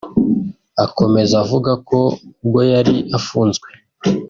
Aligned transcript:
Akomeza 0.85 1.33
avuga 1.43 1.71
ko 1.87 1.99
ubwo 2.43 2.59
yari 2.71 2.95
afunzwe 3.17 3.67